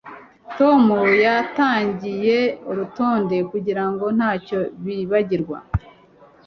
Tom 0.57 0.83
yatangiye 1.25 2.37
urutonde 2.69 3.37
kugirango 3.51 4.05
ntacyo 4.17 4.59
yibagirwa 4.85 5.57